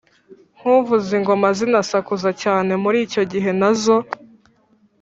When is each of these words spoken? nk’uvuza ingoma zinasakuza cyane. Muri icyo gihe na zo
nk’uvuza 0.57 1.11
ingoma 1.19 1.47
zinasakuza 1.57 2.29
cyane. 2.43 2.71
Muri 2.83 2.97
icyo 3.05 3.23
gihe 3.31 3.49
na 3.61 3.71
zo 3.81 3.97